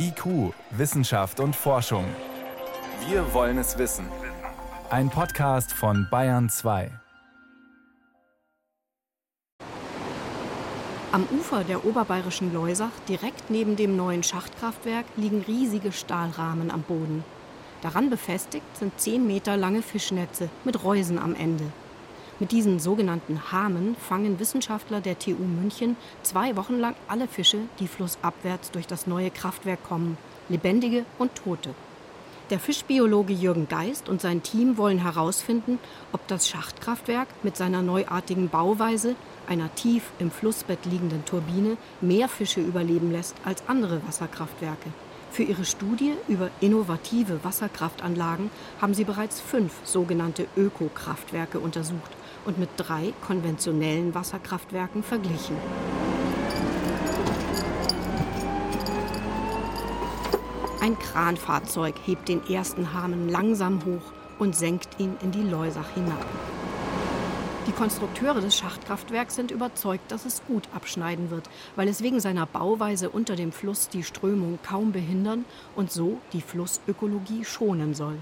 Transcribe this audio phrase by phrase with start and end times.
[0.00, 2.04] IQ, Wissenschaft und Forschung.
[3.08, 4.06] Wir wollen es wissen.
[4.90, 6.92] Ein Podcast von Bayern 2.
[11.10, 17.24] Am Ufer der oberbayerischen Leusach, direkt neben dem neuen Schachtkraftwerk, liegen riesige Stahlrahmen am Boden.
[17.82, 21.64] Daran befestigt sind 10 Meter lange Fischnetze mit Reusen am Ende.
[22.40, 27.88] Mit diesen sogenannten Hamen fangen Wissenschaftler der TU München zwei Wochen lang alle Fische, die
[27.88, 30.16] flussabwärts durch das neue Kraftwerk kommen,
[30.48, 31.74] lebendige und tote.
[32.50, 35.80] Der Fischbiologe Jürgen Geist und sein Team wollen herausfinden,
[36.12, 39.16] ob das Schachtkraftwerk mit seiner neuartigen Bauweise,
[39.48, 44.90] einer tief im Flussbett liegenden Turbine, mehr Fische überleben lässt als andere Wasserkraftwerke.
[45.30, 48.50] Für ihre Studie über innovative Wasserkraftanlagen
[48.80, 52.10] haben sie bereits fünf sogenannte Ökokraftwerke untersucht
[52.44, 55.56] und mit drei konventionellen Wasserkraftwerken verglichen.
[60.80, 66.24] Ein Kranfahrzeug hebt den ersten Hamen langsam hoch und senkt ihn in die Leusach hinab.
[67.68, 72.46] Die Konstrukteure des Schachtkraftwerks sind überzeugt, dass es gut abschneiden wird, weil es wegen seiner
[72.46, 75.44] Bauweise unter dem Fluss die Strömung kaum behindern
[75.76, 78.16] und so die Flussökologie schonen soll.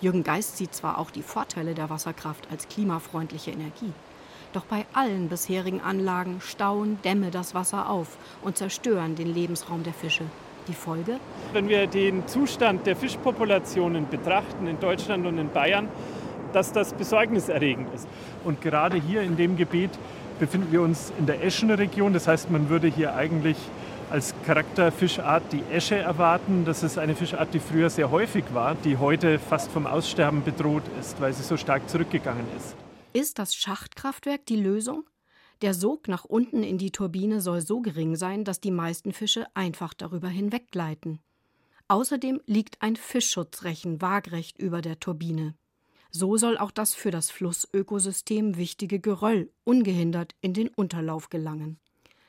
[0.00, 3.92] Jürgen Geist sieht zwar auch die Vorteile der Wasserkraft als klimafreundliche Energie,
[4.52, 9.94] doch bei allen bisherigen Anlagen stauen Dämme das Wasser auf und zerstören den Lebensraum der
[9.94, 10.24] Fische.
[10.66, 11.20] Die Folge?
[11.52, 15.88] Wenn wir den Zustand der Fischpopulationen betrachten in Deutschland und in Bayern,
[16.52, 18.08] dass das besorgniserregend ist.
[18.44, 19.90] Und gerade hier in dem Gebiet
[20.38, 22.12] befinden wir uns in der Eschenregion.
[22.12, 23.56] Das heißt, man würde hier eigentlich
[24.10, 26.64] als Charakterfischart die Esche erwarten.
[26.64, 30.84] Das ist eine Fischart, die früher sehr häufig war, die heute fast vom Aussterben bedroht
[30.98, 32.74] ist, weil sie so stark zurückgegangen ist.
[33.12, 35.04] Ist das Schachtkraftwerk die Lösung?
[35.60, 39.46] Der Sog nach unten in die Turbine soll so gering sein, dass die meisten Fische
[39.54, 41.18] einfach darüber hinweggleiten.
[41.88, 45.54] Außerdem liegt ein Fischschutzrechen waagrecht über der Turbine.
[46.10, 51.78] So soll auch das für das Flussökosystem wichtige Geröll ungehindert in den Unterlauf gelangen.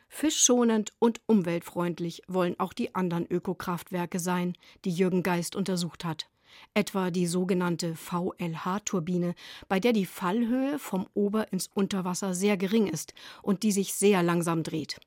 [0.09, 4.53] Fischschonend und umweltfreundlich wollen auch die anderen Ökokraftwerke sein,
[4.84, 6.30] die Jürgen Geist untersucht hat.
[6.74, 9.36] Etwa die sogenannte VLH-Turbine,
[9.68, 14.24] bei der die Fallhöhe vom Ober- ins Unterwasser sehr gering ist und die sich sehr
[14.24, 15.00] langsam dreht.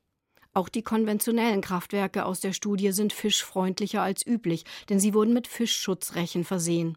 [0.53, 5.47] Auch die konventionellen Kraftwerke aus der Studie sind fischfreundlicher als üblich, denn sie wurden mit
[5.47, 6.95] Fischschutzrechen versehen.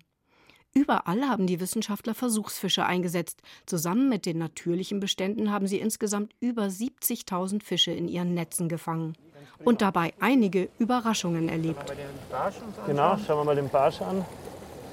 [0.76, 3.40] Überall haben die Wissenschaftler Versuchsfische eingesetzt.
[3.64, 9.14] Zusammen mit den natürlichen Beständen haben sie insgesamt über 70.000 Fische in ihren Netzen gefangen
[9.64, 11.94] und dabei einige Überraschungen erlebt.
[12.86, 14.22] Genau, schauen wir mal den Barsch an.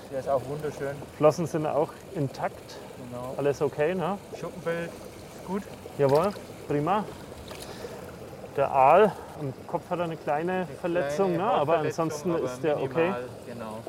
[0.09, 0.95] Der ist auch wunderschön.
[1.17, 2.77] Flossen sind auch intakt.
[3.09, 3.33] Genau.
[3.35, 4.17] Alles okay, ne?
[4.39, 5.63] Schuppenfeld ist gut.
[5.97, 6.31] Jawohl,
[6.65, 7.03] prima.
[8.55, 11.51] Der Aal, am Kopf hat er eine kleine Eine Verletzung, kleine ne?
[11.51, 12.85] aber ansonsten aber ist der okay.
[12.85, 13.79] minimal, Genau.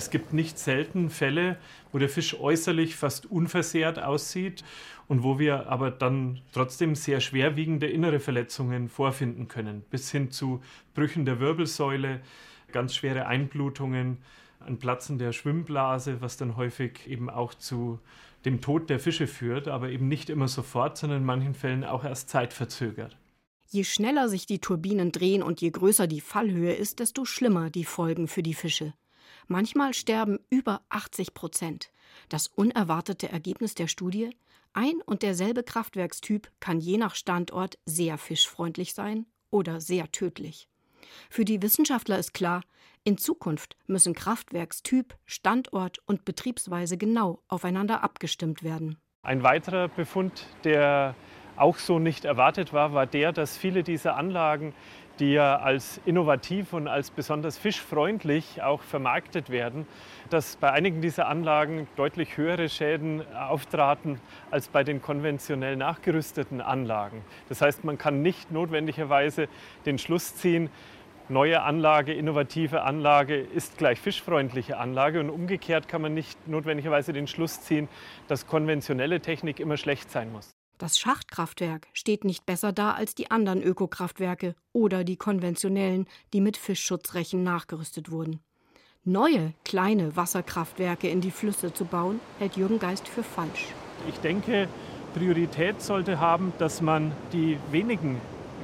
[0.00, 1.58] Es gibt nicht selten Fälle,
[1.92, 4.64] wo der Fisch äußerlich fast unversehrt aussieht
[5.08, 10.62] und wo wir aber dann trotzdem sehr schwerwiegende innere Verletzungen vorfinden können, bis hin zu
[10.94, 12.22] Brüchen der Wirbelsäule,
[12.72, 14.16] ganz schwere Einblutungen,
[14.60, 17.98] ein Platzen der Schwimmblase, was dann häufig eben auch zu
[18.46, 22.04] dem Tod der Fische führt, aber eben nicht immer sofort, sondern in manchen Fällen auch
[22.04, 23.18] erst zeitverzögert.
[23.68, 27.84] Je schneller sich die Turbinen drehen und je größer die Fallhöhe ist, desto schlimmer die
[27.84, 28.94] Folgen für die Fische.
[29.52, 31.90] Manchmal sterben über 80 Prozent.
[32.28, 34.30] Das unerwartete Ergebnis der Studie?
[34.74, 40.68] Ein und derselbe Kraftwerkstyp kann je nach Standort sehr fischfreundlich sein oder sehr tödlich.
[41.30, 42.62] Für die Wissenschaftler ist klar,
[43.02, 48.98] in Zukunft müssen Kraftwerkstyp, Standort und Betriebsweise genau aufeinander abgestimmt werden.
[49.22, 51.16] Ein weiterer Befund, der
[51.56, 54.74] auch so nicht erwartet war, war der, dass viele dieser Anlagen
[55.20, 59.86] die ja als innovativ und als besonders fischfreundlich auch vermarktet werden,
[60.30, 64.20] dass bei einigen dieser Anlagen deutlich höhere Schäden auftraten
[64.50, 67.22] als bei den konventionell nachgerüsteten Anlagen.
[67.48, 69.48] Das heißt, man kann nicht notwendigerweise
[69.84, 70.70] den Schluss ziehen,
[71.28, 77.26] neue Anlage, innovative Anlage ist gleich fischfreundliche Anlage und umgekehrt kann man nicht notwendigerweise den
[77.26, 77.88] Schluss ziehen,
[78.26, 80.50] dass konventionelle Technik immer schlecht sein muss.
[80.80, 86.56] Das Schachtkraftwerk steht nicht besser da als die anderen Ökokraftwerke oder die konventionellen, die mit
[86.56, 88.40] Fischschutzrechen nachgerüstet wurden.
[89.04, 93.66] Neue kleine Wasserkraftwerke in die Flüsse zu bauen, hält Jürgen Geist für falsch.
[94.08, 94.68] Ich denke,
[95.12, 98.18] Priorität sollte haben, dass man die wenigen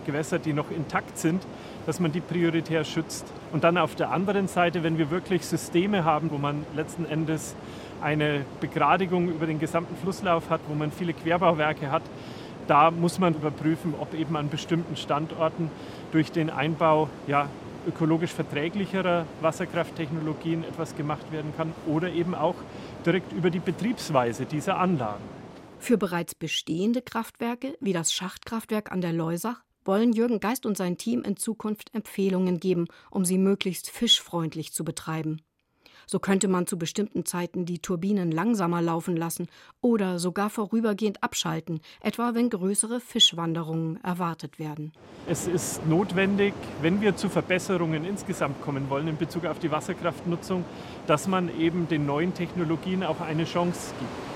[0.06, 1.46] Gewässer, die noch intakt sind,
[1.84, 3.26] dass man die prioritär schützt.
[3.52, 7.54] Und dann auf der anderen Seite, wenn wir wirklich Systeme haben, wo man letzten Endes
[8.02, 12.02] eine Begradigung über den gesamten Flusslauf hat, wo man viele Querbauwerke hat,
[12.66, 15.70] da muss man überprüfen, ob eben an bestimmten Standorten
[16.10, 17.48] durch den Einbau ja,
[17.86, 22.56] ökologisch verträglicherer Wasserkrafttechnologien etwas gemacht werden kann oder eben auch
[23.04, 25.22] direkt über die Betriebsweise dieser Anlagen.
[25.78, 30.98] Für bereits bestehende Kraftwerke, wie das Schachtkraftwerk an der Leusach, wollen Jürgen Geist und sein
[30.98, 35.42] Team in Zukunft Empfehlungen geben, um sie möglichst fischfreundlich zu betreiben.
[36.08, 39.48] So könnte man zu bestimmten Zeiten die Turbinen langsamer laufen lassen
[39.80, 44.92] oder sogar vorübergehend abschalten, etwa wenn größere Fischwanderungen erwartet werden.
[45.28, 50.64] Es ist notwendig, wenn wir zu Verbesserungen insgesamt kommen wollen in Bezug auf die Wasserkraftnutzung,
[51.08, 54.35] dass man eben den neuen Technologien auch eine Chance gibt.